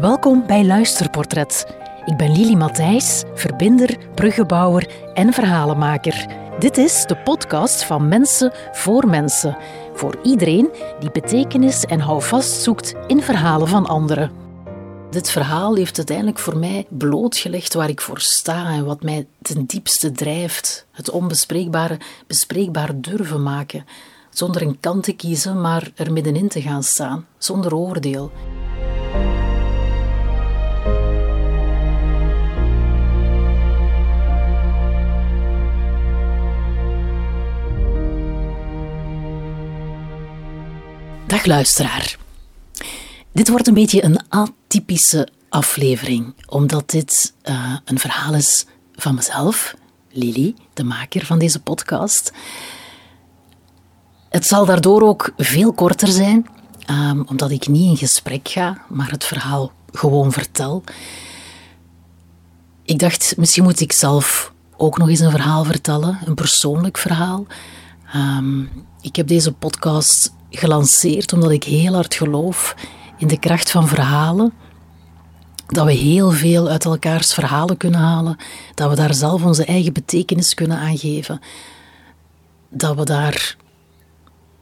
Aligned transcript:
Welkom 0.00 0.46
bij 0.46 0.64
Luisterportret. 0.64 1.66
Ik 2.04 2.16
ben 2.16 2.32
Lili 2.32 2.56
Matthijs, 2.56 3.24
verbinder, 3.34 3.96
bruggenbouwer 4.14 5.12
en 5.14 5.32
verhalenmaker. 5.32 6.26
Dit 6.58 6.76
is 6.78 7.04
de 7.06 7.16
podcast 7.16 7.84
van 7.84 8.08
Mensen 8.08 8.52
voor 8.72 9.06
Mensen. 9.06 9.56
Voor 9.94 10.18
iedereen 10.22 10.70
die 11.00 11.10
betekenis 11.10 11.84
en 11.84 12.00
houvast 12.00 12.62
zoekt 12.62 12.94
in 13.06 13.22
verhalen 13.22 13.68
van 13.68 13.86
anderen. 13.86 14.30
Dit 15.10 15.30
verhaal 15.30 15.74
heeft 15.74 15.96
uiteindelijk 15.96 16.38
voor 16.38 16.56
mij 16.56 16.86
blootgelegd 16.88 17.74
waar 17.74 17.88
ik 17.88 18.00
voor 18.00 18.20
sta 18.20 18.68
en 18.68 18.84
wat 18.84 19.02
mij 19.02 19.26
ten 19.42 19.64
diepste 19.64 20.12
drijft. 20.12 20.86
Het 20.92 21.10
onbespreekbare 21.10 22.00
bespreekbaar 22.26 23.00
durven 23.00 23.42
maken. 23.42 23.84
Zonder 24.30 24.62
een 24.62 24.80
kant 24.80 25.04
te 25.04 25.12
kiezen, 25.12 25.60
maar 25.60 25.90
er 25.94 26.12
middenin 26.12 26.48
te 26.48 26.62
gaan 26.62 26.82
staan, 26.82 27.26
zonder 27.38 27.74
oordeel. 27.74 28.30
Dag 41.30 41.44
luisteraar. 41.44 42.16
Dit 43.32 43.48
wordt 43.48 43.66
een 43.66 43.74
beetje 43.74 44.04
een 44.04 44.20
atypische 44.28 45.28
aflevering, 45.48 46.34
omdat 46.46 46.90
dit 46.90 47.34
uh, 47.44 47.76
een 47.84 47.98
verhaal 47.98 48.34
is 48.34 48.66
van 48.94 49.14
mezelf, 49.14 49.74
Lily, 50.10 50.54
de 50.74 50.84
maker 50.84 51.26
van 51.26 51.38
deze 51.38 51.60
podcast. 51.60 52.32
Het 54.28 54.46
zal 54.46 54.64
daardoor 54.64 55.02
ook 55.02 55.32
veel 55.36 55.72
korter 55.72 56.08
zijn, 56.08 56.46
um, 56.90 57.24
omdat 57.26 57.50
ik 57.50 57.68
niet 57.68 57.90
in 57.90 57.96
gesprek 57.96 58.48
ga, 58.48 58.84
maar 58.88 59.10
het 59.10 59.24
verhaal 59.24 59.72
gewoon 59.92 60.32
vertel. 60.32 60.84
Ik 62.82 62.98
dacht, 62.98 63.34
misschien 63.36 63.64
moet 63.64 63.80
ik 63.80 63.92
zelf 63.92 64.52
ook 64.76 64.98
nog 64.98 65.08
eens 65.08 65.20
een 65.20 65.30
verhaal 65.30 65.64
vertellen, 65.64 66.18
een 66.24 66.34
persoonlijk 66.34 66.98
verhaal. 66.98 67.46
Um, 68.14 68.70
ik 69.00 69.16
heb 69.16 69.26
deze 69.26 69.52
podcast 69.52 70.38
gelanceerd 70.50 71.32
omdat 71.32 71.50
ik 71.50 71.64
heel 71.64 71.94
hard 71.94 72.14
geloof 72.14 72.74
in 73.18 73.26
de 73.26 73.38
kracht 73.38 73.70
van 73.70 73.88
verhalen. 73.88 74.52
Dat 75.66 75.86
we 75.86 75.92
heel 75.92 76.30
veel 76.30 76.68
uit 76.68 76.84
elkaars 76.84 77.34
verhalen 77.34 77.76
kunnen 77.76 78.00
halen. 78.00 78.36
Dat 78.74 78.90
we 78.90 78.96
daar 78.96 79.14
zelf 79.14 79.44
onze 79.44 79.64
eigen 79.64 79.92
betekenis 79.92 80.54
kunnen 80.54 80.78
aangeven. 80.78 81.40
Dat 82.68 82.96
we 82.96 83.04
daar 83.04 83.56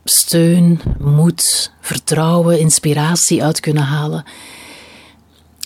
steun, 0.05 0.81
moed, 0.99 1.73
vertrouwen, 1.81 2.61
inspiratie 2.61 3.45
uit 3.45 3.61
kunnen 3.61 3.83
halen. 3.83 4.25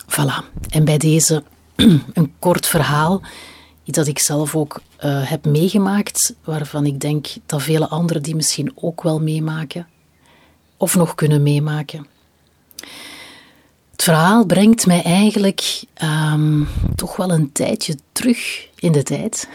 Voilà. 0.06 0.64
En 0.68 0.84
bij 0.84 0.98
deze 0.98 1.42
een 2.12 2.32
kort 2.38 2.66
verhaal, 2.66 3.22
iets 3.84 3.98
dat 3.98 4.06
ik 4.06 4.18
zelf 4.18 4.56
ook 4.56 4.80
uh, 5.04 5.28
heb 5.30 5.44
meegemaakt, 5.44 6.34
waarvan 6.44 6.86
ik 6.86 7.00
denk 7.00 7.26
dat 7.46 7.62
vele 7.62 7.88
anderen 7.88 8.22
die 8.22 8.36
misschien 8.36 8.72
ook 8.74 9.02
wel 9.02 9.20
meemaken 9.20 9.86
of 10.82 10.96
nog 10.96 11.14
kunnen 11.14 11.42
meemaken. 11.42 12.06
Het 13.90 14.02
verhaal 14.02 14.46
brengt 14.46 14.86
mij 14.86 15.02
eigenlijk 15.02 15.82
um, 16.32 16.68
toch 16.94 17.16
wel 17.16 17.30
een 17.30 17.52
tijdje 17.52 17.96
terug 18.12 18.68
in 18.76 18.92
de 18.92 19.02
tijd. 19.02 19.48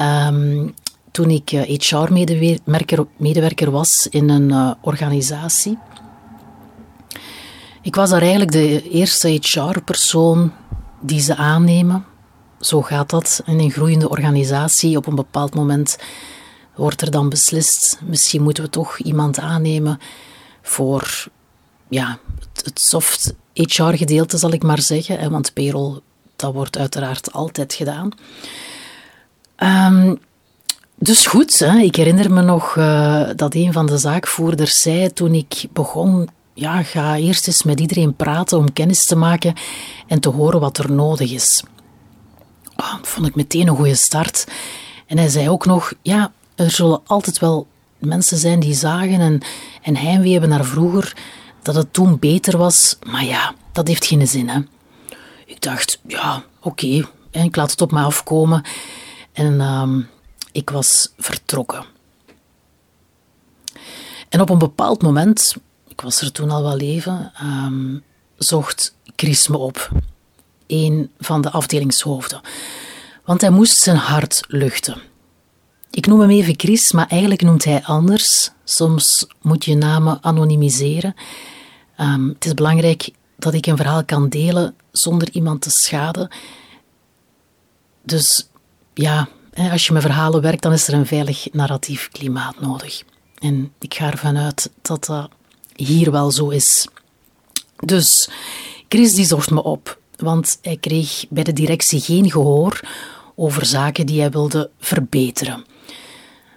um, 0.00 0.74
toen 1.10 1.30
ik 1.30 1.50
HR-medewerker 1.82 3.70
was 3.70 4.06
in 4.10 4.28
een 4.28 4.50
uh, 4.50 4.70
organisatie. 4.80 5.78
Ik 7.82 7.94
was 7.94 8.10
daar 8.10 8.20
eigenlijk 8.20 8.52
de 8.52 8.90
eerste 8.90 9.28
HR-persoon 9.28 10.52
die 11.00 11.20
ze 11.20 11.36
aannemen. 11.36 12.04
Zo 12.60 12.82
gaat 12.82 13.10
dat 13.10 13.42
in 13.46 13.58
een 13.58 13.70
groeiende 13.70 14.08
organisatie. 14.08 14.96
Op 14.96 15.06
een 15.06 15.14
bepaald 15.14 15.54
moment 15.54 15.98
wordt 16.76 17.02
er 17.02 17.10
dan 17.10 17.28
beslist, 17.28 17.98
misschien 18.04 18.42
moeten 18.42 18.64
we 18.64 18.70
toch 18.70 18.98
iemand 18.98 19.38
aannemen 19.38 19.98
voor 20.62 21.26
ja, 21.88 22.18
het 22.64 22.80
soft 22.80 23.34
HR-gedeelte, 23.52 24.36
zal 24.36 24.52
ik 24.52 24.62
maar 24.62 24.80
zeggen. 24.80 25.30
Want 25.30 25.52
payroll, 25.52 26.00
dat 26.36 26.52
wordt 26.52 26.78
uiteraard 26.78 27.32
altijd 27.32 27.74
gedaan. 27.74 28.10
Um, 29.58 30.18
dus 30.98 31.26
goed, 31.26 31.58
hè, 31.58 31.78
ik 31.78 31.96
herinner 31.96 32.32
me 32.32 32.42
nog 32.42 32.76
uh, 32.76 33.28
dat 33.36 33.54
een 33.54 33.72
van 33.72 33.86
de 33.86 33.98
zaakvoerders 33.98 34.80
zei 34.80 35.12
toen 35.12 35.34
ik 35.34 35.66
begon 35.72 36.28
ja, 36.54 36.82
ga 36.82 37.16
eerst 37.16 37.46
eens 37.46 37.62
met 37.62 37.80
iedereen 37.80 38.16
praten 38.16 38.58
om 38.58 38.72
kennis 38.72 39.06
te 39.06 39.16
maken 39.16 39.54
en 40.06 40.20
te 40.20 40.28
horen 40.28 40.60
wat 40.60 40.78
er 40.78 40.92
nodig 40.92 41.32
is. 41.32 41.62
Oh, 42.76 42.96
dat 42.96 43.08
vond 43.08 43.26
ik 43.26 43.34
meteen 43.34 43.68
een 43.68 43.76
goede 43.76 43.94
start. 43.94 44.46
En 45.06 45.18
hij 45.18 45.28
zei 45.28 45.48
ook 45.50 45.66
nog, 45.66 45.92
ja, 46.02 46.32
er 46.56 46.70
zullen 46.70 47.00
altijd 47.06 47.38
wel 47.38 47.66
mensen 47.98 48.38
zijn 48.38 48.60
die 48.60 48.74
zagen 48.74 49.20
en, 49.20 49.40
en 49.82 49.96
heimwee 49.96 50.32
hebben 50.32 50.50
naar 50.50 50.64
vroeger, 50.64 51.16
dat 51.62 51.74
het 51.74 51.92
toen 51.92 52.18
beter 52.18 52.58
was. 52.58 52.96
Maar 53.06 53.24
ja, 53.24 53.54
dat 53.72 53.88
heeft 53.88 54.06
geen 54.06 54.28
zin, 54.28 54.48
hè. 54.48 54.60
Ik 55.46 55.60
dacht, 55.62 56.00
ja, 56.06 56.44
oké, 56.60 57.08
ik 57.30 57.56
laat 57.56 57.70
het 57.70 57.80
op 57.80 57.92
mij 57.92 58.02
afkomen. 58.02 58.62
En 59.32 59.52
uh, 59.52 60.04
ik 60.52 60.70
was 60.70 61.12
vertrokken. 61.18 61.84
En 64.28 64.40
op 64.40 64.50
een 64.50 64.58
bepaald 64.58 65.02
moment, 65.02 65.56
ik 65.88 66.00
was 66.00 66.20
er 66.20 66.32
toen 66.32 66.50
al 66.50 66.62
wel 66.62 66.78
even, 66.78 67.32
um, 67.42 68.02
zocht 68.36 68.94
Chris 69.16 69.48
me 69.48 69.56
op. 69.56 69.90
Een 70.66 71.10
van 71.18 71.40
de 71.40 71.50
afdelingshoofden. 71.50 72.40
Want 73.24 73.40
hij 73.40 73.50
moest 73.50 73.76
zijn 73.76 73.96
hart 73.96 74.44
luchten. 74.48 75.02
Ik 75.90 76.06
noem 76.06 76.20
hem 76.20 76.30
even 76.30 76.54
Chris, 76.56 76.92
maar 76.92 77.06
eigenlijk 77.08 77.42
noemt 77.42 77.64
hij 77.64 77.82
anders. 77.82 78.50
Soms 78.64 79.26
moet 79.42 79.64
je 79.64 79.76
namen 79.76 80.22
anonimiseren. 80.22 81.14
Um, 82.00 82.28
het 82.28 82.44
is 82.44 82.54
belangrijk 82.54 83.10
dat 83.36 83.54
ik 83.54 83.66
een 83.66 83.76
verhaal 83.76 84.04
kan 84.04 84.28
delen 84.28 84.74
zonder 84.92 85.30
iemand 85.30 85.60
te 85.60 85.70
schaden. 85.70 86.30
Dus 88.02 88.48
ja, 88.94 89.28
als 89.70 89.86
je 89.86 89.92
met 89.92 90.02
verhalen 90.02 90.42
werkt, 90.42 90.62
dan 90.62 90.72
is 90.72 90.88
er 90.88 90.94
een 90.94 91.06
veilig 91.06 91.48
narratief 91.52 92.08
klimaat 92.08 92.60
nodig. 92.60 93.02
En 93.38 93.72
ik 93.78 93.94
ga 93.94 94.10
ervan 94.10 94.36
uit 94.36 94.70
dat 94.82 95.04
dat 95.04 95.28
hier 95.74 96.10
wel 96.10 96.30
zo 96.30 96.48
is. 96.48 96.88
Dus 97.76 98.28
Chris 98.88 99.14
die 99.14 99.24
zocht 99.24 99.50
me 99.50 99.62
op, 99.62 99.98
want 100.16 100.58
hij 100.62 100.76
kreeg 100.76 101.24
bij 101.28 101.42
de 101.42 101.52
directie 101.52 102.00
geen 102.00 102.30
gehoor 102.30 102.80
over 103.34 103.66
zaken 103.66 104.06
die 104.06 104.20
hij 104.20 104.30
wilde 104.30 104.70
verbeteren. 104.78 105.64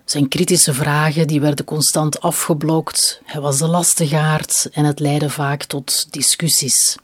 Zijn 0.09 0.28
kritische 0.28 0.74
vragen 0.74 1.28
die 1.28 1.42
werden 1.42 1.66
constant 1.66 2.22
afgeblokt. 2.22 3.22
Hij 3.25 3.42
was 3.42 3.58
de 3.58 3.68
lastigaard 3.68 4.70
en 4.72 4.86
het 4.86 5.00
leidde 5.00 5.30
vaak 5.30 5.64
tot 5.64 6.08
discussies. 6.12 6.97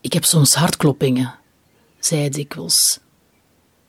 Ik 0.00 0.12
heb 0.12 0.24
soms 0.24 0.54
hartkloppingen, 0.54 1.34
zei 1.98 2.20
hij 2.20 2.30
dikwijls. 2.30 2.98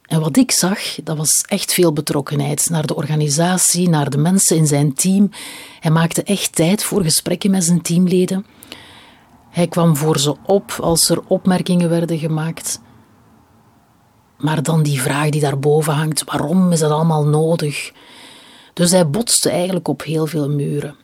En 0.06 0.20
wat 0.20 0.38
ik 0.38 0.52
zag, 0.52 0.80
dat 1.04 1.18
was 1.18 1.42
echt 1.42 1.74
veel 1.74 1.94
betrokkenheid 1.94 2.70
naar 2.70 2.86
de 2.86 2.96
organisatie, 2.96 3.90
naar 3.90 4.10
de 4.10 4.18
mensen 4.18 4.58
in 4.58 4.68
zijn 4.68 4.94
team. 4.94 5.30
Hij 5.80 5.92
maakte 5.92 6.24
echt 6.24 6.56
tijd 6.56 6.84
voor 6.84 7.04
gesprekken 7.04 7.52
met 7.52 7.64
zijn 7.64 7.82
teamleden. 7.82 8.46
Hij 9.50 9.68
kwam 9.68 9.96
voor 9.96 10.20
ze 10.20 10.36
op 10.46 10.78
als 10.82 11.10
er 11.10 11.22
opmerkingen 11.28 11.90
werden 11.90 12.20
gemaakt. 12.20 12.80
Maar 14.40 14.64
dan 14.64 14.84
die 14.84 15.02
vraag 15.02 15.30
die 15.30 15.42
daarboven 15.42 15.94
hangt: 15.94 16.24
waarom 16.24 16.72
is 16.72 16.80
dat 16.80 16.92
allemaal 16.92 17.26
nodig? 17.26 17.92
Dus 18.74 18.92
hij 18.92 19.10
botste 19.10 19.50
eigenlijk 19.50 19.88
op 19.88 20.04
heel 20.04 20.28
veel 20.28 20.50
muren. 20.50 20.96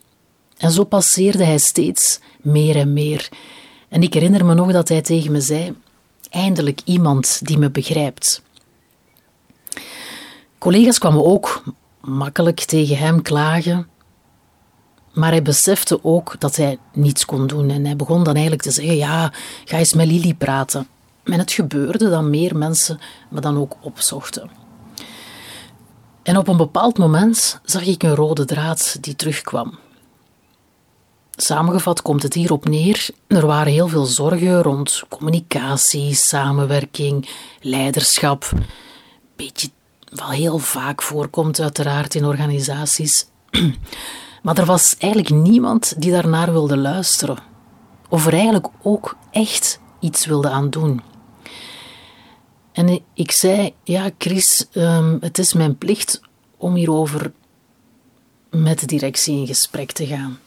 En 0.57 0.72
zo 0.72 0.84
passeerde 0.84 1.44
hij 1.44 1.57
steeds 1.57 2.19
meer 2.41 2.75
en 2.75 2.94
meer. 2.94 3.29
En 3.90 4.04
ik 4.04 4.13
herinner 4.13 4.45
me 4.45 4.54
nog 4.54 4.71
dat 4.71 4.89
hij 4.89 5.01
tegen 5.01 5.31
me 5.31 5.42
zei: 5.42 5.75
Eindelijk 6.30 6.81
iemand 6.86 7.39
die 7.44 7.57
me 7.57 7.69
begrijpt. 7.69 8.42
Collega's 10.57 11.00
kwamen 11.00 11.25
ook 11.25 11.63
makkelijk 12.01 12.59
tegen 12.59 12.98
hem 12.98 13.21
klagen, 13.21 13.88
maar 15.13 15.31
hij 15.31 15.42
besefte 15.42 16.04
ook 16.04 16.36
dat 16.39 16.56
hij 16.56 16.77
niets 16.94 17.25
kon 17.25 17.48
doen. 17.48 17.69
En 17.69 17.86
hij 17.86 17.95
begon 17.95 18.24
dan 18.24 18.33
eigenlijk 18.33 18.63
te 18.63 18.71
zeggen: 18.71 18.95
Ja, 18.95 19.33
ga 19.65 19.77
eens 19.77 19.94
met 19.94 20.07
Lili 20.07 20.36
praten. 20.36 20.88
En 21.25 21.39
het 21.39 21.51
gebeurde 21.51 22.10
dat 22.10 22.24
meer 22.24 22.57
mensen 22.57 23.00
me 23.30 23.39
dan 23.39 23.57
ook 23.57 23.75
opzochten. 23.81 24.50
En 26.24 26.38
op 26.38 26.48
een 26.48 26.57
bepaald 26.57 26.98
moment 26.98 27.60
zag 27.63 27.86
ik 27.86 28.04
een 28.04 28.16
rode 28.16 28.45
draad 28.45 28.98
die 29.01 29.16
terugkwam. 29.16 29.77
Samengevat 31.36 32.01
komt 32.01 32.24
het 32.24 32.33
hierop 32.33 32.68
neer: 32.68 33.10
er 33.27 33.45
waren 33.45 33.74
heel 33.74 33.88
veel 33.88 34.06
zorgen 34.06 34.62
rond 34.62 35.04
communicatie, 35.10 36.13
samenwerking, 36.13 37.30
leiderschap. 37.62 38.51
Beetje 39.36 39.69
wat 40.10 40.30
heel 40.30 40.57
vaak 40.57 41.01
voorkomt, 41.01 41.60
uiteraard 41.60 42.16
in 42.16 42.25
organisaties. 42.25 43.28
Maar 44.44 44.57
er 44.57 44.66
was 44.66 44.95
eigenlijk 44.98 45.33
niemand 45.33 45.94
die 45.98 46.12
daarnaar 46.12 46.51
wilde 46.51 46.78
luisteren. 46.78 47.38
of 48.10 48.25
er 48.25 48.33
eigenlijk 48.33 48.68
ook 48.81 49.16
echt 49.31 49.80
iets 50.00 50.25
wilde 50.25 50.50
aan 50.50 50.69
doen. 50.69 51.01
En 52.75 53.00
ik 53.13 53.31
zei, 53.31 53.74
ja 53.83 54.10
Chris, 54.18 54.66
um, 54.74 55.18
het 55.22 55.38
is 55.38 55.54
mijn 55.54 55.77
plicht 55.77 56.22
om 56.57 56.75
hierover 56.75 57.31
met 58.50 58.80
de 58.80 58.86
directie 58.86 59.38
in 59.38 59.48
gesprek 59.48 59.92
te 59.92 60.06
gaan. 60.06 60.39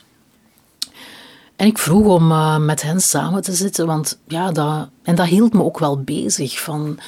En 1.56 1.66
ik 1.66 1.78
vroeg 1.78 2.06
om 2.06 2.30
uh, 2.30 2.58
met 2.58 2.82
hen 2.82 3.00
samen 3.00 3.42
te 3.42 3.52
zitten, 3.52 3.86
want 3.86 4.18
ja, 4.26 4.52
dat, 4.52 4.88
en 5.02 5.14
dat 5.14 5.26
hield 5.26 5.52
me 5.52 5.62
ook 5.62 5.78
wel 5.78 6.02
bezig 6.02 6.60
van, 6.60 6.98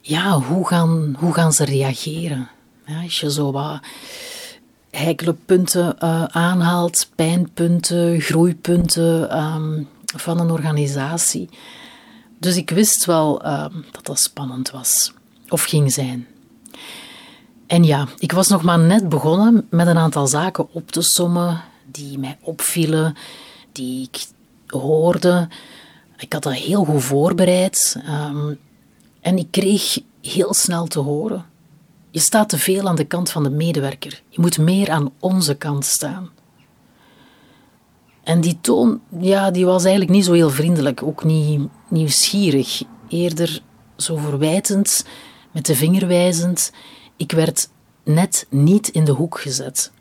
ja, 0.00 0.40
hoe 0.40 0.66
gaan, 0.66 1.16
hoe 1.18 1.32
gaan 1.32 1.52
ze 1.52 1.64
reageren? 1.64 2.48
Ja, 2.86 3.02
als 3.02 3.20
je 3.20 3.32
zo 3.32 3.52
wat 3.52 3.80
heikele 4.90 5.32
punten 5.32 5.96
uh, 6.02 6.24
aanhaalt, 6.24 7.08
pijnpunten, 7.14 8.20
groeipunten 8.20 9.38
um, 9.44 9.88
van 10.16 10.40
een 10.40 10.50
organisatie. 10.50 11.48
Dus 12.44 12.56
ik 12.56 12.70
wist 12.70 13.04
wel 13.04 13.44
uh, 13.44 13.66
dat 13.90 14.06
dat 14.06 14.18
spannend 14.20 14.70
was, 14.70 15.12
of 15.48 15.62
ging 15.62 15.92
zijn. 15.92 16.26
En 17.66 17.84
ja, 17.84 18.08
ik 18.18 18.32
was 18.32 18.48
nog 18.48 18.62
maar 18.62 18.78
net 18.78 19.08
begonnen 19.08 19.66
met 19.70 19.86
een 19.86 19.98
aantal 19.98 20.26
zaken 20.26 20.72
op 20.72 20.90
te 20.90 21.02
sommen 21.02 21.62
die 21.86 22.18
mij 22.18 22.38
opvielen, 22.40 23.16
die 23.72 24.08
ik 24.12 24.26
hoorde. 24.66 25.48
Ik 26.16 26.32
had 26.32 26.42
dat 26.42 26.52
heel 26.52 26.84
goed 26.84 27.02
voorbereid 27.02 28.02
um, 28.08 28.58
en 29.20 29.38
ik 29.38 29.50
kreeg 29.50 29.98
heel 30.22 30.54
snel 30.54 30.86
te 30.86 31.00
horen. 31.00 31.46
Je 32.10 32.20
staat 32.20 32.48
te 32.48 32.58
veel 32.58 32.88
aan 32.88 32.96
de 32.96 33.04
kant 33.04 33.30
van 33.30 33.42
de 33.42 33.50
medewerker. 33.50 34.22
Je 34.28 34.40
moet 34.40 34.58
meer 34.58 34.90
aan 34.90 35.12
onze 35.18 35.54
kant 35.54 35.84
staan. 35.84 36.30
En 38.24 38.40
die 38.40 38.58
toon, 38.60 39.00
ja, 39.18 39.50
die 39.50 39.64
was 39.64 39.82
eigenlijk 39.82 40.12
niet 40.12 40.24
zo 40.24 40.32
heel 40.32 40.50
vriendelijk, 40.50 41.02
ook 41.02 41.24
niet 41.24 41.68
nieuwsgierig. 41.88 42.82
Eerder 43.08 43.62
zo 43.96 44.16
verwijtend, 44.16 45.04
met 45.52 45.66
de 45.66 45.74
vinger 45.74 46.06
wijzend. 46.06 46.72
Ik 47.16 47.32
werd 47.32 47.68
net 48.04 48.46
niet 48.50 48.88
in 48.88 49.04
de 49.04 49.12
hoek 49.12 49.40
gezet. 49.40 49.92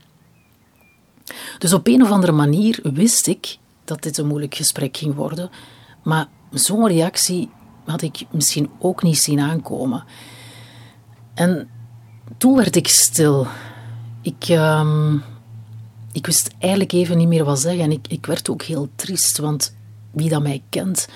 Dus 1.58 1.74
op 1.74 1.88
een 1.88 2.04
of 2.04 2.12
andere 2.12 2.32
manier 2.32 2.80
wist 2.94 3.28
ik 3.28 3.58
dat 3.84 4.02
dit 4.02 4.18
een 4.18 4.28
moeilijk 4.28 4.56
gesprek 4.56 4.98
ging 4.98 5.16
worden, 5.16 5.50
maar 6.04 6.28
zo'n 6.52 6.88
reactie 6.88 7.50
had 7.86 8.02
ik 8.02 8.26
misschien 8.32 8.70
ook 8.80 9.04
niet 9.04 9.18
zien 9.18 9.40
aankomen. 9.40 10.04
En 11.34 11.70
toen 12.38 12.56
werd 12.56 12.76
ik 12.76 12.88
stil. 12.88 13.48
Ik, 14.22 14.50
um, 14.50 15.24
ik 16.14 16.26
wist 16.26 16.50
eigenlijk 16.60 16.92
even 16.92 17.18
niet 17.18 17.28
meer 17.28 17.44
wat 17.44 17.60
zeggen 17.60 17.84
en 17.84 17.92
ik, 17.92 18.08
ik 18.08 18.26
werd 18.26 18.50
ook 18.50 18.62
heel 18.62 18.90
triest, 18.96 19.38
want 19.38 19.76
wie 20.12 20.30
dat 20.30 20.42
mij 20.42 20.64
kent, 20.70 21.08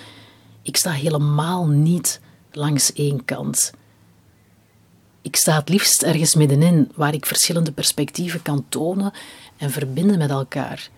ik 0.61 0.77
sta 0.77 0.91
helemaal 0.91 1.67
niet 1.67 2.19
langs 2.51 2.93
één 2.93 3.25
kant. 3.25 3.71
Ik 5.21 5.35
sta 5.35 5.55
het 5.55 5.69
liefst 5.69 6.03
ergens 6.03 6.35
middenin, 6.35 6.91
waar 6.95 7.13
ik 7.13 7.25
verschillende 7.25 7.71
perspectieven 7.71 8.41
kan 8.41 8.65
tonen 8.69 9.11
en 9.57 9.71
verbinden 9.71 10.17
met 10.17 10.29
elkaar. 10.29 10.89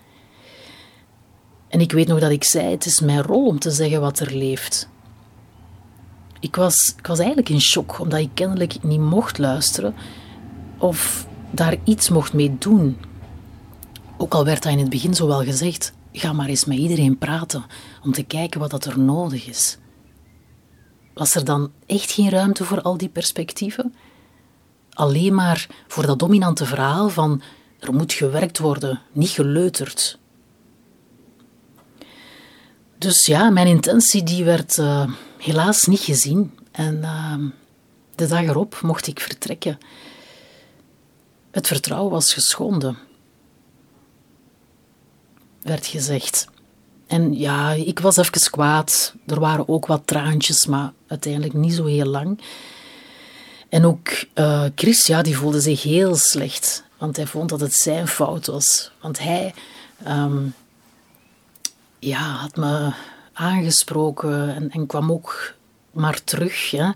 En 1.68 1.82
ik 1.82 1.92
weet 1.92 2.08
nog 2.08 2.20
dat 2.20 2.32
ik 2.32 2.44
zei: 2.44 2.72
het 2.72 2.86
is 2.86 3.00
mijn 3.00 3.22
rol 3.22 3.46
om 3.46 3.60
te 3.60 3.72
zeggen 3.72 4.02
wat 4.02 4.20
er 4.20 4.36
leeft. 4.36 4.88
Ik 6.40 6.56
was, 6.56 6.94
ik 6.98 7.08
was 7.08 7.18
eigenlijk 7.18 7.50
in 7.50 7.62
shock, 7.62 8.00
omdat 8.00 8.20
ik 8.20 8.30
kennelijk 8.34 8.84
niet 8.84 9.00
mocht 9.00 9.38
luisteren 9.38 9.96
of 10.78 11.28
daar 11.52 11.76
iets 11.84 12.10
mocht 12.10 12.34
mee 12.34 12.58
doen. 12.58 12.98
Ook 14.22 14.34
al 14.34 14.46
werd 14.46 14.64
dat 14.64 14.72
in 14.72 14.80
het 14.80 14.90
begin 14.90 15.14
zo 15.14 15.28
wel 15.28 15.44
gezegd: 15.44 15.94
ga 16.12 16.34
maar 16.34 16.48
eens 16.48 16.66
met 16.66 16.78
iedereen 16.78 17.18
praten 17.18 17.66
om 18.04 18.12
te 18.12 18.24
kijken 18.24 18.60
wat 18.60 18.72
dat 18.72 18.86
er 18.86 19.00
nodig 19.00 19.48
is. 19.48 19.78
Was 21.14 21.36
er 21.36 21.46
dan 21.46 21.72
echt 21.86 22.12
geen 22.12 22.30
ruimte 22.30 22.66
voor 22.66 22.82
al 22.82 22.98
die 22.98 23.10
perspectieven? 23.10 23.96
Alleen 24.94 25.34
maar 25.34 25.68
voor 25.88 26.06
dat 26.06 26.20
dominante 26.20 26.66
verhaal 26.66 27.10
van 27.10 27.42
er 27.80 27.94
moet 27.94 28.14
gewerkt 28.14 28.58
worden, 28.58 29.02
niet 29.12 29.30
geleuterd. 29.30 30.20
Dus 32.98 33.26
ja, 33.26 33.50
mijn 33.50 33.68
intentie 33.68 34.24
die 34.24 34.44
werd 34.44 34.78
uh, 34.78 35.12
helaas 35.38 35.86
niet 35.86 36.00
gezien. 36.00 36.60
En 36.72 36.96
uh, 36.96 37.36
de 38.16 38.28
dag 38.28 38.42
erop 38.42 38.80
mocht 38.82 39.08
ik 39.08 39.20
vertrekken. 39.20 39.78
Het 41.52 41.68
vertrouwen 41.68 42.12
was 42.12 42.34
geschonden, 42.34 42.98
werd 45.62 45.86
gezegd. 45.86 46.48
En 47.08 47.38
ja, 47.38 47.72
ik 47.72 48.00
was 48.00 48.18
even 48.18 48.52
kwaad. 48.52 49.14
Er 49.26 49.40
waren 49.40 49.68
ook 49.70 49.86
wat 49.86 50.02
traantjes, 50.06 50.66
maar 50.66 50.94
uiteindelijk 51.08 51.54
niet 51.54 51.74
zo 51.74 51.86
heel 51.86 52.06
lang. 52.06 52.42
En 53.70 53.86
ook 53.86 54.26
uh, 54.36 54.66
Chris, 54.76 55.06
ja, 55.06 55.22
die 55.22 55.38
voelde 55.38 55.62
zich 55.62 55.84
heel 55.84 56.16
slecht. 56.16 56.84
Want 56.98 57.16
hij 57.16 57.28
vond 57.28 57.50
dat 57.50 57.60
het 57.60 57.74
zijn 57.74 58.08
fout 58.08 58.46
was. 58.46 58.92
Want 59.02 59.20
hij 59.20 59.54
um, 60.08 60.54
ja, 62.00 62.22
had 62.22 62.56
me 62.56 62.94
aangesproken 63.34 64.56
en, 64.56 64.72
en 64.72 64.86
kwam 64.86 65.12
ook 65.12 65.54
maar 65.92 66.24
terug. 66.24 66.70
Ja. 66.70 66.96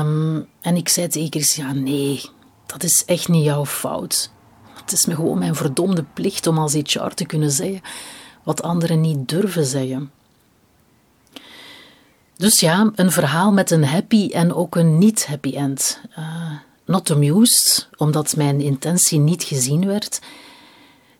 Um, 0.00 0.48
en 0.60 0.76
ik 0.76 0.88
zei 0.88 1.08
tegen 1.08 1.30
Chris, 1.30 1.54
ja 1.54 1.72
nee, 1.72 2.22
dat 2.66 2.82
is 2.82 3.04
echt 3.04 3.28
niet 3.28 3.44
jouw 3.44 3.66
fout. 3.66 4.30
Het 4.82 4.92
is 4.92 5.06
me 5.06 5.14
gewoon 5.14 5.38
mijn 5.38 5.54
verdomde 5.54 6.04
plicht 6.14 6.46
om 6.46 6.58
als 6.58 6.72
HR 6.72 7.06
te 7.06 7.26
kunnen 7.26 7.50
zeggen 7.50 7.80
wat 8.42 8.62
anderen 8.62 9.00
niet 9.00 9.28
durven 9.28 9.64
zeggen. 9.64 10.10
Dus 12.36 12.60
ja, 12.60 12.90
een 12.94 13.10
verhaal 13.10 13.52
met 13.52 13.70
een 13.70 13.84
happy 13.84 14.28
en 14.32 14.54
ook 14.54 14.76
een 14.76 14.98
niet-happy 14.98 15.54
end. 15.56 16.00
Uh, 16.18 16.52
not 16.84 17.10
amused, 17.10 17.88
omdat 17.96 18.36
mijn 18.36 18.60
intentie 18.60 19.18
niet 19.18 19.42
gezien 19.42 19.86
werd. 19.86 20.20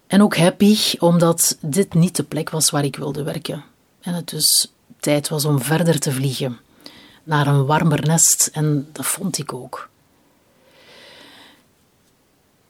En 0.06 0.22
ook 0.22 0.36
happy, 0.36 0.76
omdat 0.98 1.58
dit 1.60 1.94
niet 1.94 2.16
de 2.16 2.22
plek 2.22 2.50
was 2.50 2.70
waar 2.70 2.84
ik 2.84 2.96
wilde 2.96 3.22
werken. 3.22 3.64
En 4.00 4.14
het 4.14 4.28
dus 4.28 4.72
tijd 5.00 5.28
was 5.28 5.44
om 5.44 5.62
verder 5.62 5.98
te 5.98 6.12
vliegen. 6.12 6.58
Naar 7.24 7.46
een 7.46 7.66
warmer 7.66 8.06
nest. 8.06 8.50
En 8.52 8.88
dat 8.92 9.06
vond 9.06 9.38
ik 9.38 9.52
ook. 9.52 9.90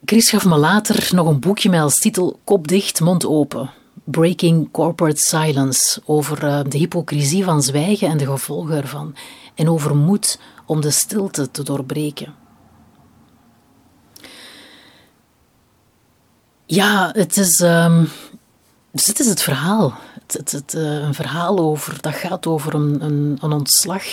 Chris 0.05 0.31
gaf 0.31 0.45
me 0.45 0.57
later 0.57 1.15
nog 1.15 1.27
een 1.27 1.41
boekje 1.41 1.71
met 1.71 1.81
als 1.81 1.99
titel 1.99 2.41
Kop 2.45 2.69
dicht, 2.69 3.01
mond 3.01 3.27
open. 3.27 3.71
Breaking 4.05 4.71
Corporate 4.71 5.21
Silence. 5.21 6.03
Over 6.05 6.47
eh, 6.47 6.61
de 6.69 6.79
hypocrisie 6.79 7.45
van 7.45 7.63
zwijgen 7.63 8.09
en 8.09 8.17
de 8.19 8.27
gevolgen 8.27 8.77
ervan. 8.77 9.15
En 9.55 9.69
over 9.69 9.97
moed 9.97 10.41
om 10.67 10.81
de 10.81 10.91
stilte 10.91 11.51
te 11.51 11.63
doorbreken. 11.63 12.35
Ja, 16.67 17.11
het 17.13 17.37
is, 17.37 17.61
um, 17.61 18.09
dus 18.93 19.05
dit 19.05 19.21
is 19.21 19.27
het 19.27 19.43
verhaal. 19.43 19.95
Het, 20.27 20.53
het, 20.53 20.75
uh, 20.75 20.83
een 20.83 21.15
verhaal 21.15 21.59
over, 21.59 22.01
dat 22.01 22.15
gaat 22.15 22.47
over 22.47 22.75
een, 22.75 23.05
een, 23.05 23.39
een 23.41 23.53
ontslag. 23.53 24.05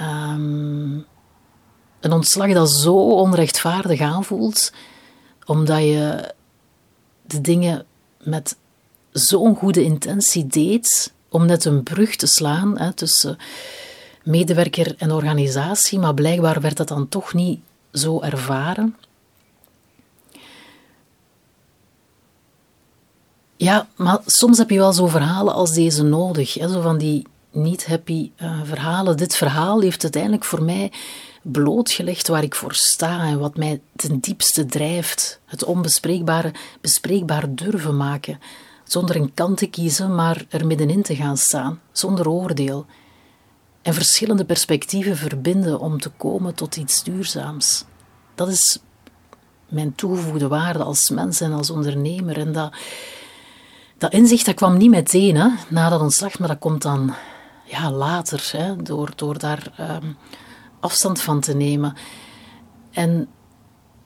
Um, 0.00 1.06
een 2.00 2.12
ontslag 2.12 2.52
dat 2.52 2.70
zo 2.70 2.94
onrechtvaardig 2.94 4.00
aanvoelt 4.00 4.72
omdat 5.48 5.78
je 5.82 6.34
de 7.26 7.40
dingen 7.40 7.84
met 8.22 8.56
zo'n 9.12 9.56
goede 9.56 9.82
intentie 9.82 10.46
deed 10.46 11.12
om 11.28 11.46
net 11.46 11.64
een 11.64 11.82
brug 11.82 12.16
te 12.16 12.26
slaan 12.26 12.78
hè, 12.78 12.92
tussen 12.92 13.38
medewerker 14.22 14.94
en 14.98 15.12
organisatie, 15.12 15.98
maar 15.98 16.14
blijkbaar 16.14 16.60
werd 16.60 16.76
dat 16.76 16.88
dan 16.88 17.08
toch 17.08 17.34
niet 17.34 17.60
zo 17.92 18.20
ervaren. 18.20 18.96
Ja, 23.56 23.88
maar 23.96 24.18
soms 24.26 24.58
heb 24.58 24.70
je 24.70 24.78
wel 24.78 24.92
zo 24.92 25.06
verhalen 25.06 25.54
als 25.54 25.72
deze 25.72 26.02
nodig. 26.02 26.54
Hè? 26.54 26.68
Zo 26.68 26.80
van 26.80 26.98
die 26.98 27.26
niet 27.50 27.86
happy 27.86 28.30
uh, 28.42 28.60
verhalen. 28.64 29.16
Dit 29.16 29.36
verhaal 29.36 29.80
heeft 29.80 30.02
uiteindelijk 30.02 30.44
voor 30.44 30.62
mij 30.62 30.92
blootgelegd 31.42 32.28
waar 32.28 32.42
ik 32.42 32.54
voor 32.54 32.74
sta 32.74 33.22
en 33.22 33.38
wat 33.38 33.56
mij 33.56 33.80
ten 33.96 34.18
diepste 34.18 34.66
drijft. 34.66 35.40
Het 35.44 35.64
onbespreekbare 35.64 36.52
bespreekbaar 36.80 37.54
durven 37.54 37.96
maken. 37.96 38.38
Zonder 38.84 39.16
een 39.16 39.34
kant 39.34 39.58
te 39.58 39.66
kiezen, 39.66 40.14
maar 40.14 40.44
er 40.48 40.66
middenin 40.66 41.02
te 41.02 41.16
gaan 41.16 41.36
staan, 41.36 41.80
zonder 41.92 42.28
oordeel. 42.28 42.86
En 43.82 43.94
verschillende 43.94 44.44
perspectieven 44.44 45.16
verbinden 45.16 45.80
om 45.80 46.00
te 46.00 46.08
komen 46.08 46.54
tot 46.54 46.76
iets 46.76 47.02
duurzaams. 47.02 47.84
Dat 48.34 48.48
is 48.48 48.78
mijn 49.68 49.94
toegevoegde 49.94 50.48
waarde 50.48 50.82
als 50.82 51.10
mens 51.10 51.40
en 51.40 51.52
als 51.52 51.70
ondernemer. 51.70 52.38
En 52.38 52.52
dat, 52.52 52.72
dat 53.98 54.12
inzicht 54.12 54.46
dat 54.46 54.54
kwam 54.54 54.76
niet 54.76 54.90
meteen 54.90 55.36
hè, 55.36 55.48
na 55.68 55.88
dat 55.88 56.00
ontslag, 56.00 56.38
maar 56.38 56.48
dat 56.48 56.58
komt 56.58 56.82
dan 56.82 57.14
ja, 57.64 57.90
later, 57.90 58.48
hè, 58.52 58.76
door, 58.76 59.10
door 59.16 59.38
daar 59.38 59.72
um, 59.80 60.16
afstand 60.80 61.20
van 61.20 61.40
te 61.40 61.54
nemen. 61.54 61.96
En 62.90 63.28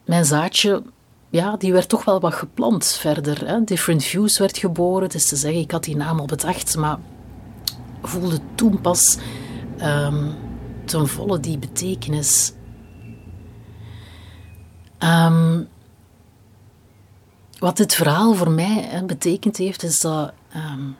mijn 0.04 0.24
zaadje 0.24 0.82
ja, 1.30 1.56
die 1.56 1.72
werd 1.72 1.88
toch 1.88 2.04
wel 2.04 2.20
wat 2.20 2.34
geplant 2.34 2.86
verder. 2.86 3.46
Hè. 3.46 3.64
Different 3.64 4.04
Views 4.04 4.38
werd 4.38 4.58
geboren. 4.58 5.08
Is 5.08 5.28
te 5.28 5.36
zeggen, 5.36 5.60
ik 5.60 5.70
had 5.70 5.84
die 5.84 5.96
naam 5.96 6.20
al 6.20 6.26
bedacht, 6.26 6.76
maar 6.76 6.98
voelde 8.02 8.38
toen 8.54 8.80
pas 8.80 9.18
um, 9.82 10.34
ten 10.84 11.08
volle 11.08 11.40
die 11.40 11.58
betekenis. 11.58 12.52
Um, 14.98 15.68
wat 17.58 17.76
dit 17.76 17.94
verhaal 17.94 18.34
voor 18.34 18.50
mij 18.50 18.82
hè, 18.82 19.04
betekend 19.04 19.56
heeft, 19.56 19.82
is 19.82 20.00
dat 20.00 20.32
um, 20.56 20.96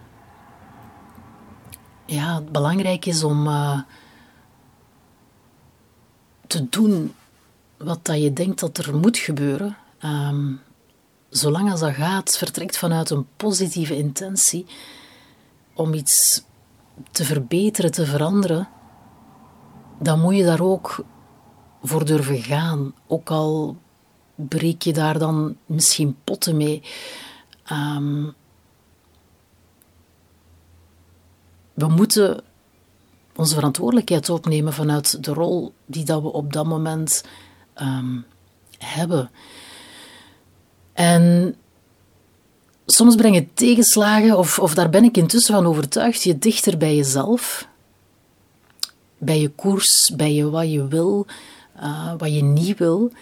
ja, 2.07 2.35
het 2.35 2.53
belangrijk 2.53 3.07
is 3.07 3.25
om 3.25 3.47
uh, 3.47 3.81
te 6.53 6.69
doen 6.69 7.15
wat 7.77 7.99
dat 8.03 8.23
je 8.23 8.33
denkt 8.33 8.61
dat 8.61 8.79
er 8.79 8.97
moet 8.97 9.19
gebeuren. 9.19 9.77
Um, 10.05 10.61
zolang 11.29 11.71
als 11.71 11.81
dat 11.81 11.95
gaat, 11.95 12.37
vertrekt 12.37 12.79
vanuit 12.79 13.11
een 13.11 13.27
positieve 13.37 13.97
intentie 13.97 14.67
om 15.75 15.95
iets 15.95 16.45
te 17.11 17.25
verbeteren, 17.25 17.93
te 17.93 18.07
veranderen, 18.07 18.69
dan 19.99 20.21
moet 20.21 20.37
je 20.37 20.45
daar 20.45 20.61
ook 20.61 21.05
voor 21.83 22.05
durven 22.05 22.43
gaan. 22.43 22.95
Ook 23.07 23.31
al 23.31 23.77
breek 24.35 24.83
je 24.83 24.93
daar 24.93 25.19
dan 25.19 25.57
misschien 25.67 26.17
potten 26.25 26.57
mee. 26.57 26.83
Um, 27.73 28.35
we 31.75 31.89
moeten 31.89 32.45
onze 33.37 33.55
verantwoordelijkheid 33.55 34.29
opnemen 34.29 34.73
vanuit 34.73 35.25
de 35.25 35.33
rol 35.33 35.73
die 35.87 36.05
dat 36.05 36.23
we 36.23 36.33
op 36.33 36.53
dat 36.53 36.67
moment 36.67 37.25
um, 37.83 38.25
hebben. 38.79 39.31
En 40.93 41.55
soms 42.87 43.15
brengen 43.15 43.55
tegenslagen, 43.55 44.39
of, 44.39 44.59
of 44.59 44.75
daar 44.75 44.89
ben 44.89 45.05
ik 45.05 45.17
intussen 45.17 45.55
van 45.55 45.67
overtuigd, 45.67 46.23
je 46.23 46.39
dichter 46.39 46.79
bij 46.79 46.97
jezelf, 46.97 47.69
bij 49.19 49.41
je 49.41 49.49
koers, 49.49 50.13
bij 50.17 50.35
je 50.35 50.51
wat 50.51 50.73
je 50.73 50.89
wil, 50.89 51.27
uh, 51.77 52.13
wat 52.19 52.35
je 52.35 52.43
niet 52.43 52.79
wil. 52.79 53.13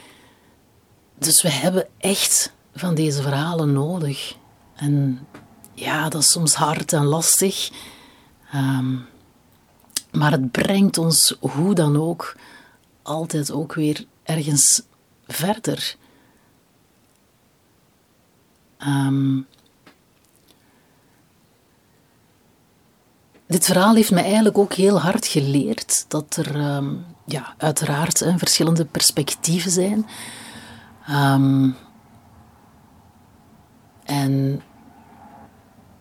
Dus 1.19 1.43
we 1.43 1.51
hebben 1.51 1.87
echt 1.99 2.53
van 2.75 2.95
deze 2.95 3.23
verhalen 3.23 3.73
nodig. 3.73 4.37
En 4.75 5.27
ja, 5.75 6.09
dat 6.09 6.21
is 6.21 6.31
soms 6.31 6.55
hard 6.55 6.93
en 6.93 7.05
lastig. 7.05 7.71
Um, 8.55 9.07
maar 10.13 10.31
het 10.31 10.51
brengt 10.51 10.99
ons 10.99 11.37
hoe 11.41 11.75
dan 11.75 11.97
ook 11.97 12.37
altijd 13.03 13.51
ook 13.51 13.75
weer 13.75 14.05
ergens 14.23 14.83
verder. 15.27 15.97
Um, 18.87 19.47
dit 23.47 23.65
verhaal 23.65 23.95
heeft 23.95 24.11
me 24.11 24.21
eigenlijk 24.21 24.59
ook 24.59 24.73
heel 24.73 25.01
hard 25.01 25.27
geleerd 25.27 26.05
dat 26.09 26.37
er 26.37 26.75
um, 26.77 27.05
ja, 27.27 27.55
uiteraard 27.59 28.25
verschillende 28.37 28.85
perspectieven 28.85 29.71
zijn. 29.71 30.07
Um, 31.11 31.77
en 34.05 34.63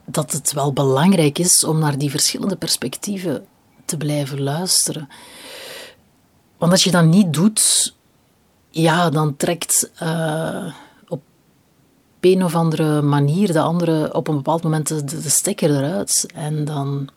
dat 0.05 0.31
het 0.31 0.53
wel 0.53 0.73
belangrijk 0.73 1.39
is 1.39 1.63
om 1.63 1.79
naar 1.79 1.97
die 1.97 2.09
verschillende 2.09 2.55
perspectieven 2.55 3.45
te 3.89 3.97
blijven 3.97 4.41
luisteren. 4.41 5.09
Want 6.57 6.71
als 6.71 6.83
je 6.83 6.91
dat 6.91 7.05
niet 7.05 7.33
doet, 7.33 7.95
ja, 8.69 9.09
dan 9.09 9.37
trekt 9.37 9.91
uh, 10.03 10.73
op 11.07 11.21
een 12.19 12.43
of 12.43 12.55
andere 12.55 13.01
manier 13.01 13.51
de 13.53 13.61
andere 13.61 14.13
op 14.13 14.27
een 14.27 14.35
bepaald 14.35 14.63
moment 14.63 15.09
de, 15.09 15.29
stekker 15.29 15.69
eruit. 15.69 16.25
En 16.33 16.65
dan, 16.65 17.09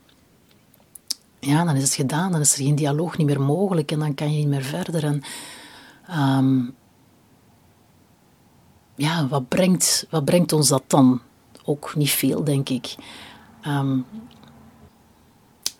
ja, 1.40 1.64
dan 1.64 1.76
is 1.76 1.82
het 1.82 1.94
gedaan, 1.94 2.32
dan 2.32 2.40
is 2.40 2.52
er 2.52 2.64
geen 2.64 2.74
dialoog 2.74 3.16
niet 3.16 3.26
meer 3.26 3.40
mogelijk 3.40 3.90
en 3.90 3.98
dan 3.98 4.14
kan 4.14 4.32
je 4.32 4.38
niet 4.38 4.48
meer 4.48 4.62
verder. 4.62 5.04
En, 5.04 5.22
um, 6.38 6.74
ja, 8.94 9.28
wat 9.28 9.48
brengt, 9.48 10.06
wat 10.10 10.24
brengt 10.24 10.52
ons 10.52 10.68
dat 10.68 10.82
dan? 10.86 11.20
Ook 11.64 11.94
niet 11.94 12.10
veel, 12.10 12.44
denk 12.44 12.68
ik. 12.68 12.94
Um, 13.66 14.06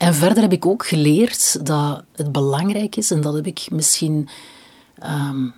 en 0.02 0.14
verder 0.14 0.42
heb 0.42 0.52
ik 0.52 0.66
ook 0.66 0.86
geleerd 0.86 1.66
dat 1.66 2.04
het 2.12 2.32
belangrijk 2.32 2.96
is, 2.96 3.10
en 3.10 3.20
dat 3.20 3.34
heb 3.34 3.46
ik 3.46 3.66
misschien 3.70 4.28
um, 5.04 5.54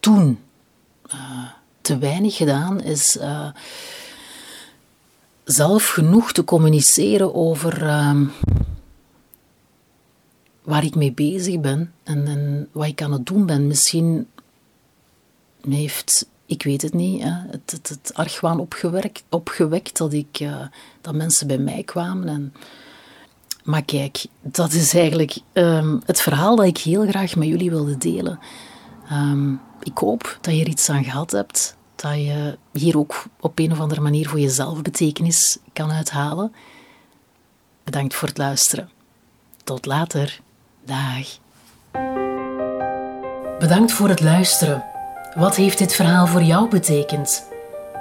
toen 0.00 0.38
uh, 1.14 1.48
te 1.80 1.98
weinig 1.98 2.36
gedaan, 2.36 2.80
is 2.80 3.16
uh, 3.16 3.48
zelf 5.44 5.88
genoeg 5.88 6.32
te 6.32 6.44
communiceren 6.44 7.34
over 7.34 7.98
um, 8.08 8.32
waar 10.62 10.84
ik 10.84 10.94
mee 10.94 11.12
bezig 11.12 11.60
ben 11.60 11.92
en, 12.02 12.26
en, 12.26 12.68
wat 12.72 12.86
ik 12.86 13.02
aan 13.02 13.12
het 13.12 13.26
doen 13.26 13.46
ben. 13.46 13.66
Misschien 13.66 14.28
heeft, 15.68 16.28
ik 16.46 16.62
weet 16.62 16.82
het 16.82 16.94
niet, 16.94 17.22
hè, 17.22 17.30
het, 17.50 17.70
het, 17.70 18.10
argwaan 18.14 18.60
opgewekt, 18.60 19.24
opgewekt 19.28 19.96
dat, 19.96 20.12
ik, 20.12 20.40
uh, 20.40 20.66
dat 21.00 21.14
mensen 21.14 21.46
bij 21.46 21.58
mij 21.58 21.82
kwamen 21.82 22.28
en 22.28 22.52
maar 23.66 23.82
kijk, 23.82 24.26
dat 24.42 24.72
is 24.72 24.94
eigenlijk 24.94 25.38
um, 25.52 26.00
het 26.04 26.20
verhaal 26.20 26.56
dat 26.56 26.66
ik 26.66 26.78
heel 26.78 27.06
graag 27.06 27.36
met 27.36 27.48
jullie 27.48 27.70
wilde 27.70 27.98
delen. 27.98 28.38
Um, 29.12 29.60
ik 29.82 29.98
hoop 29.98 30.38
dat 30.40 30.54
je 30.54 30.60
er 30.60 30.68
iets 30.68 30.88
aan 30.88 31.04
gehad 31.04 31.30
hebt, 31.30 31.76
dat 31.96 32.14
je 32.14 32.58
hier 32.72 32.98
ook 32.98 33.24
op 33.40 33.58
een 33.58 33.72
of 33.72 33.80
andere 33.80 34.00
manier 34.00 34.28
voor 34.28 34.40
jezelf 34.40 34.82
betekenis 34.82 35.58
kan 35.72 35.90
uithalen. 35.90 36.52
Bedankt 37.84 38.14
voor 38.14 38.28
het 38.28 38.38
luisteren. 38.38 38.90
Tot 39.64 39.86
later. 39.86 40.40
Dag. 40.84 41.38
Bedankt 43.58 43.92
voor 43.92 44.08
het 44.08 44.20
luisteren. 44.20 44.84
Wat 45.34 45.56
heeft 45.56 45.78
dit 45.78 45.94
verhaal 45.94 46.26
voor 46.26 46.42
jou 46.42 46.68
betekend? 46.68 47.48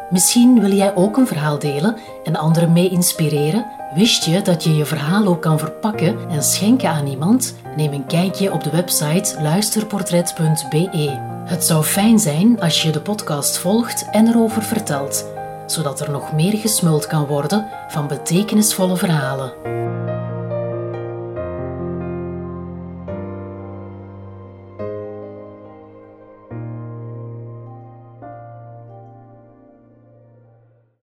Misschien 0.09 0.59
wil 0.59 0.71
jij 0.71 0.95
ook 0.95 1.17
een 1.17 1.27
verhaal 1.27 1.59
delen 1.59 1.97
en 2.23 2.35
anderen 2.35 2.73
mee 2.73 2.89
inspireren? 2.89 3.74
Wist 3.93 4.25
je 4.25 4.41
dat 4.41 4.63
je 4.63 4.75
je 4.75 4.85
verhaal 4.85 5.25
ook 5.25 5.41
kan 5.41 5.59
verpakken 5.59 6.29
en 6.29 6.43
schenken 6.43 6.89
aan 6.89 7.07
iemand? 7.07 7.55
Neem 7.75 7.93
een 7.93 8.05
kijkje 8.05 8.51
op 8.51 8.63
de 8.63 8.69
website 8.69 9.41
luisterportret.be. 9.41 11.19
Het 11.45 11.63
zou 11.63 11.83
fijn 11.83 12.19
zijn 12.19 12.61
als 12.61 12.81
je 12.81 12.91
de 12.91 13.01
podcast 13.01 13.57
volgt 13.57 14.09
en 14.11 14.27
erover 14.27 14.63
vertelt, 14.63 15.25
zodat 15.65 15.99
er 15.99 16.11
nog 16.11 16.33
meer 16.33 16.57
gesmuld 16.57 17.07
kan 17.07 17.25
worden 17.25 17.67
van 17.87 18.07
betekenisvolle 18.07 18.97
verhalen. 18.97 19.84